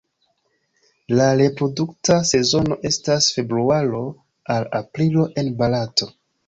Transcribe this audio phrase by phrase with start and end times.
[1.19, 4.05] La reprodukta sezono estas februaro
[4.57, 6.15] al aprilo en Barato.